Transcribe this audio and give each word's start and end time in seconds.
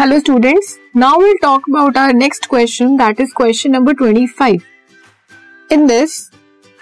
Hello 0.00 0.18
students 0.18 0.74
now 0.96 1.20
will 1.20 1.36
talk 1.42 1.68
about 1.70 1.96
our 1.96 2.12
next 2.12 2.46
question 2.46 2.96
that 2.96 3.20
is 3.20 3.30
question 3.36 3.70
number 3.70 3.92
25 3.92 4.58
in 5.72 5.86
this 5.86 6.16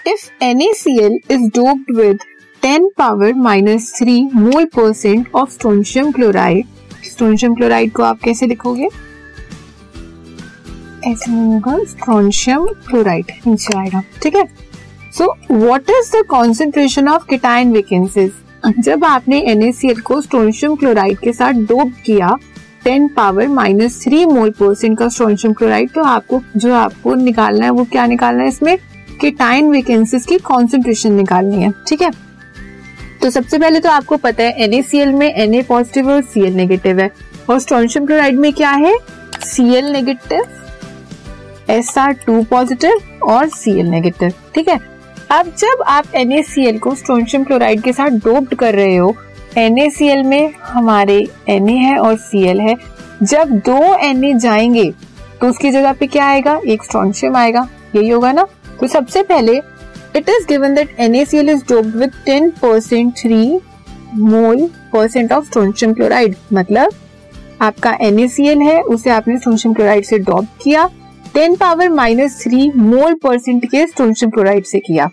if 0.07 0.45
NaCl 0.45 1.13
is 1.31 1.43
doped 1.55 1.97
with 1.97 2.19
10 2.63 2.89
power 2.99 3.33
-3 3.33 4.35
mole 4.35 4.65
percent 4.65 5.29
of 5.35 5.51
strontium 5.51 6.11
chloride 6.13 6.67
strontium 7.05 7.55
chloride 7.55 7.93
को 7.93 8.03
आप 8.03 8.19
कैसे 8.25 8.47
लिखोगे? 8.47 8.89
ऐसे 11.07 11.31
होगा 11.31 11.77
strontium 11.85 12.67
chloride 12.89 13.31
नीचे 13.47 13.79
आएगा, 13.79 14.03
ठीक 14.23 14.37
है? 14.37 14.45
So 15.19 15.35
what 15.51 15.91
is 15.91 16.11
the 16.17 16.25
concentration 16.31 17.09
of 17.09 17.27
cation 17.31 17.73
vacancies 17.73 18.33
जब 18.79 19.05
आपने 19.05 19.41
एनएसीएल 19.41 20.01
को 20.01 20.21
स्ट्रोंशियम 20.21 20.75
क्लोराइड 20.77 21.19
के 21.19 21.33
साथ 21.33 21.53
डोप 21.53 21.93
किया 22.07 22.37
ten 22.85 23.09
power 23.09 23.49
minus 23.49 24.05
three 24.05 24.27
mole 24.27 24.51
percent 24.51 24.99
का 24.99 25.09
स्ट्रोंशियम 25.09 25.55
क्लोराइड 25.55 25.91
तो 25.91 26.03
आपको, 26.03 26.43
जो 26.57 26.75
आपको 26.75 27.15
निकालना 27.15 27.65
है, 27.65 27.71
वो 27.71 27.85
क्या 27.85 28.07
निकालना 28.07 28.43
है 28.43 28.49
इसमें? 28.49 28.79
किटाइन 29.21 29.71
वेकेंसीज 29.71 30.27
की 30.27 30.39
कॉन्सेंट्रेशन 30.39 31.13
निकालनी 31.13 31.63
है, 31.63 31.73
ठीक 31.89 32.03
है? 32.03 32.11
तो 33.23 33.31
सबसे 33.31 33.59
पहले 33.59 33.81
तो 33.81 33.91
आपको 33.91 34.17
पता 34.17 34.43
है, 34.43 34.69
NaCl 34.69 35.07
में 35.07 35.49
Na 35.49 35.69
पॉजिटिव 35.69 36.11
और 36.11 36.23
Cl 36.23 36.51
नेगेटिव 36.51 37.01
है। 37.01 37.11
और 37.51 37.59
स्ट्रोंशियम 37.59 38.07
क्लोराइड 38.07 38.35
में 38.35 38.53
क्या 38.53 38.71
है? 38.71 38.95
Cl 39.55 39.93
नेगेटिव 39.93 40.43
Sr2 41.71 42.47
पॉजिटिव 42.47 42.93
और 43.23 43.47
Cl 43.47 43.83
नेगेटिव 43.83 44.33
ठीक 44.55 44.69
है? 44.69 44.81
अब 45.31 45.47
जब 45.59 45.83
आप 45.87 46.05
NaCl 46.05 46.79
को 46.79 46.95
स्ट्रोंशियम 46.95 47.45
क्लोराइड 47.45 47.81
के 47.81 47.93
साथ 47.93 48.11
डोप्ड 48.11 48.55
कर 48.55 48.75
रहे 48.75 48.97
हो 48.97 49.17
NaCl 49.59 50.25
में 50.25 50.53
हमारे 50.61 51.27
Na 51.51 51.71
है 51.71 51.99
और 51.99 52.15
Cl 52.15 52.61
है। 52.61 52.75
जब 53.23 53.51
दो 53.51 54.13
Na 54.13 54.39
जाएँगे 54.39 54.93
तो 55.41 55.47
उसकी 55.47 55.71
जगह 55.71 55.93
पे 55.93 56.07
क्या 56.07 56.27
आएगा? 56.27 56.61
एक 56.67 56.85
स्ट्रॉन्शियम 56.85 57.37
आएगा। 57.37 57.69
यही 57.97 58.09
होगा 58.09 58.33
ना? 58.33 58.47
तो 58.81 58.87
सबसे 58.87 59.23
पहले 59.23 59.57
it 60.17 60.29
is 60.29 60.47
given 60.49 60.75
that 60.75 60.97
NaCl 61.01 61.49
is 61.49 61.61
doped 61.61 61.97
with 61.97 62.11
10 62.29 62.51
percent 62.51 63.13
three 63.13 63.61
mole 64.15 64.71
percent 64.93 65.33
of 65.33 65.45
strontium 65.45 65.95
chloride 65.95 66.35
मतलब 66.53 66.93
आपका 67.61 67.99
NaCl 67.99 68.63
है, 68.63 68.81
उसे 68.81 69.11
आपने 69.11 69.39
स्ट्रोंशियम 69.39 69.75
क्लोराइड 69.75 70.05
से 70.05 70.19
डॉप 70.19 70.47
किया। 70.63 70.91
10 71.37 71.57
power 71.57 71.89
minus 71.89 72.43
three 72.43 72.73
mole 72.77 73.15
percent 73.15 73.71
के 73.71 73.87
स्ट्रोंशियम 73.87 74.31
क्लोराइड 74.31 74.65
से 74.65 74.79
किया। 74.79 75.11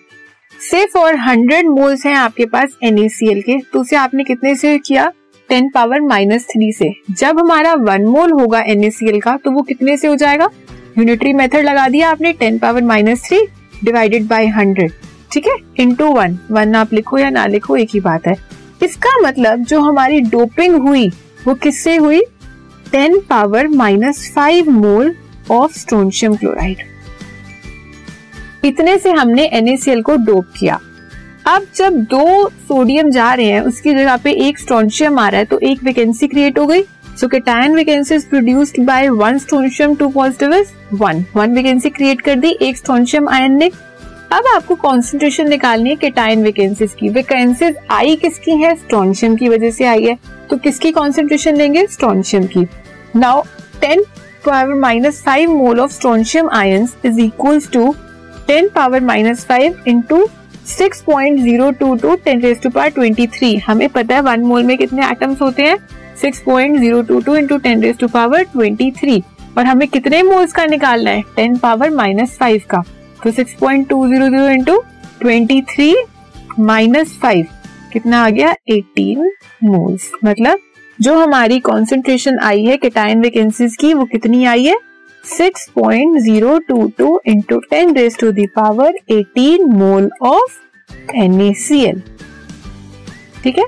से 0.61 0.85
फॉर 0.85 1.15
हंड्रेड 1.15 1.67
मोल्स 1.67 2.05
हैं 2.05 2.15
आपके 2.15 2.45
पास 2.45 2.69
NaCl 2.85 3.41
के। 3.41 3.59
तो 3.59 3.79
उसे 3.79 3.95
आपने 3.95 4.23
कितने 4.23 4.55
से 4.55 4.77
किया? 4.77 5.11
टेन 5.49 5.69
पावर 5.69 6.01
माइनस 6.01 6.45
थ्री 6.45 6.71
से। 6.71 6.93
जब 7.11 7.39
हमारा 7.39 7.73
वन 7.73 8.01
मोल 8.01 8.31
होगा 8.31 8.63
NaCl 8.65 9.21
का 9.23 9.37
तो 9.37 9.51
वो 9.51 9.61
कितने 9.61 9.97
से 9.97 10.07
हो 10.07 10.15
जाएगा? 10.15 10.49
यूनिटरी 10.97 11.33
मेथड 11.33 11.63
लगा 11.65 11.87
दिया 11.87 12.09
आपने 12.09 12.33
10 12.33 12.59
power 12.59 12.83
minus 12.83 13.25
three 13.25 13.47
divided 13.83 14.27
by 14.27 14.47
hundred. 14.47 14.91
ठीक 15.31 15.47
है? 15.47 15.53
इंटू 15.79 16.07
वन 16.07 16.39
वन 16.51 16.75
आप 16.75 16.93
लिखो 16.93 17.17
या 17.17 17.29
ना 17.29 17.45
लिखो, 17.45 17.75
एक 17.75 17.89
ही 17.93 17.99
बात 17.99 18.27
है। 18.27 18.35
इसका 18.83 19.17
मतलब 19.27 19.59
जो 19.59 19.81
हमारी 19.81 20.19
डोपिंग 20.19 20.75
हुई, 20.75 21.09
वो 21.47 21.53
किससे 21.53 21.95
हुई? 21.95 22.21
Ten 22.91 23.19
power 23.19 23.67
minus 23.67 24.31
five 24.35 24.69
mole 24.69 25.15
of 25.51 25.79
strontium 25.79 26.35
chloride 26.35 26.77
इतने 28.63 28.97
से 28.97 29.11
हमने 29.11 29.49
NaCl 29.55 30.01
को 30.01 30.15
डोप 30.15 30.47
किया। 30.59 30.79
अब 31.47 31.65
जब 31.75 31.93
दो 32.03 32.49
सोडियम 32.49 33.09
जा 33.11 33.33
रहे 33.33 33.45
हैं, 33.45 33.61
उसकी 33.61 33.91
जगह 33.91 34.17
पे 34.17 34.31
एक 34.47 34.59
स्ट्रोंशियम 34.59 35.19
आ 35.19 35.27
रहा 35.29 35.39
है 35.39 35.45
तो 35.45 35.59
एक 35.59 35.83
वैकेंसी 35.83 36.27
क्रिएट 36.27 36.59
हो 36.59 36.65
गई। 36.65 36.83
So 37.19 37.27
cation 37.27 37.75
vacancy 37.75 38.15
is 38.15 38.27
produced 38.27 38.79
by 38.79 39.09
one 39.09 39.37
strontium 39.37 39.95
two 39.95 40.09
positive 40.09 40.53
is 40.53 40.67
one 40.93 41.23
one 41.35 41.55
vacancy 41.55 41.89
create 41.89 42.21
कर 42.21 42.35
दी, 42.35 42.51
एक 42.61 42.77
स्ट्रोंशियम 42.77 43.29
आयन 43.29 43.57
ने। 43.57 43.71
अब 44.31 44.43
आपको 44.55 44.75
कॉन्सेंट्रेशन 44.75 45.49
निकालनी 45.49 45.89
है 45.89 45.95
केटायन 45.95 46.43
वैकेंसीज 46.43 46.93
की। 46.99 47.09
वैकेंसीज 47.09 47.75
आई 47.91 48.15
किसकी 48.15 48.51
है? 48.51 48.75
स्ट्रोंशियम 48.75 49.35
की 49.35 49.49
वजह 49.49 49.71
से 49.71 49.85
आई 49.85 50.03
है। 50.03 50.17
तो 50.49 50.57
किसकी 50.57 50.91
कॉन्सेंट्रेशन 50.91 51.55
लेंगे? 51.55 51.85
स्ट्रोंशियम 51.87 52.43
की। 52.45 52.67
Now 53.15 53.41
ten 53.81 54.03
minus 54.79 55.21
five 55.23 55.51
mole 55.51 55.79
of 55.79 55.91
strontium 55.91 56.49
ions 56.49 56.95
is 57.05 57.19
equals 57.19 57.69
to 57.69 57.95
ten 58.51 58.67
power 58.67 59.01
minus 59.01 59.43
five 59.45 59.75
into 59.87 60.25
six 60.67 61.01
point 61.01 61.39
zero 61.41 61.69
two 61.71 61.93
two 61.95 62.15
ten 62.23 62.41
raise 62.41 62.59
to 62.63 62.69
power 62.69 62.89
twenty 62.89 63.27
three 63.27 63.55
हमें 63.57 63.87
पता 63.89 64.15
है 64.15 64.21
वन 64.21 64.41
मोल 64.45 64.63
में 64.63 64.77
कितने 64.77 65.05
atoms 65.05 65.41
होते 65.41 65.63
हैं? 65.63 65.77
Six 66.21 66.41
point 66.45 66.77
zero 66.79 67.01
two 67.01 67.19
two 67.21 67.35
into 67.35 67.57
ten 67.57 67.81
raise 67.81 67.97
to 67.97 68.07
power 68.07 68.43
twenty 68.43 68.89
three 68.91 69.17
और 69.57 69.65
हमें 69.65 69.87
कितने 69.87 70.21
मोल्स 70.23 70.53
का 70.53 70.65
निकालना 70.65 71.11
है? 71.11 71.21
टेन 71.35 71.57
पावर 71.57 71.89
माइनस 71.91 72.37
फाइव 72.39 72.61
का। 72.69 72.83
तो 73.23 73.31
six 73.31 73.53
point 73.61 73.87
two 73.89 74.07
zero 74.07 74.29
zero 74.29 74.49
into 74.49 74.77
twenty 75.21 75.61
three 75.71 75.95
minus 76.59 77.17
five 77.21 77.47
कितना 77.93 78.25
आ 78.25 78.29
गया? 78.29 78.55
एटीन 78.69 79.31
मोल्स 79.63 80.11
मतलब 80.25 80.59
जो 80.99 81.19
हमारी 81.19 81.59
कॉन्सेंट्रेशन 81.61 82.39
आई 82.43 82.65
है 82.65 82.77
केटाइन 82.77 83.21
वैकेंसीज 83.21 83.75
की, 83.75 83.93
वो 83.93 84.05
कितनी 84.05 84.45
आई 84.45 84.65
है? 84.65 84.77
6.022 85.23 87.19
into 87.25 87.61
10 87.69 87.93
raised 87.93 88.19
to 88.19 88.31
the 88.31 88.47
power 88.47 88.91
18 89.07 89.69
mole 89.69 90.09
of 90.21 90.41
NaCl. 91.13 92.01
ठीक 93.43 93.57
है 93.57 93.65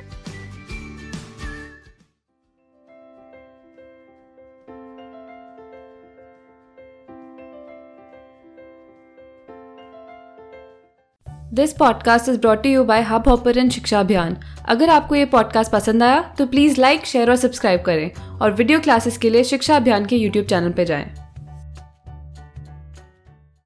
this 11.54 11.74
podcast 11.74 12.30
is 12.30 12.40
brought 12.40 12.66
you 12.66 12.84
by 12.84 13.02
hub 13.02 13.28
hopper 13.28 13.70
Shiksha 13.70 14.00
Abhiyan 14.00 14.38
अगर 14.66 14.90
आपको 14.90 15.16
ये 15.16 15.26
पॉडकास्ट 15.26 15.72
पसंद 15.72 16.04
आया 16.04 16.22
तो 16.38 16.46
प्लीज़ 16.46 16.82
लाइक 16.82 17.06
शेयर 17.06 17.30
और 17.30 17.36
सब्सक्राइब 17.36 17.82
करें 17.82 18.12
और 18.40 18.52
वीडियो 18.52 18.80
क्लासेस 18.80 19.18
के 19.18 19.30
लिए 19.30 19.44
शिक्षा 19.44 19.76
अभियान 19.76 20.06
के 20.06 20.16
यूट्यूब 20.16 20.46
चैनल 20.46 20.72
पर 20.72 20.84
जाएँ। 20.84 21.23